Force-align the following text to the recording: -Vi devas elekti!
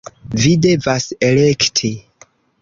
-Vi 0.45 0.53
devas 0.65 1.05
elekti! 1.29 1.93